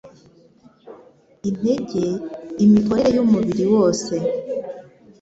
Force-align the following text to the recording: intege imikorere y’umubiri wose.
intege 1.49 2.03
imikorere 2.65 3.09
y’umubiri 3.15 3.65
wose. 3.73 4.13